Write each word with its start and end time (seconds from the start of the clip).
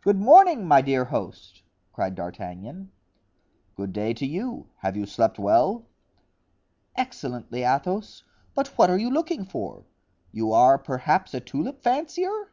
"Good 0.00 0.18
morning, 0.20 0.64
my 0.64 0.80
dear 0.80 1.06
host," 1.06 1.64
cried 1.92 2.14
D'Artagnan. 2.14 2.92
"Good 3.74 3.92
day 3.92 4.14
to 4.14 4.24
you; 4.24 4.68
have 4.76 4.96
you 4.96 5.06
slept 5.06 5.40
well?" 5.40 5.86
"Excellently, 6.94 7.64
Athos, 7.64 8.22
but 8.54 8.68
what 8.78 8.90
are 8.90 8.96
you 8.98 9.10
looking 9.10 9.44
for? 9.44 9.84
You 10.30 10.52
are 10.52 10.78
perhaps 10.78 11.34
a 11.34 11.40
tulip 11.40 11.82
fancier?" 11.82 12.52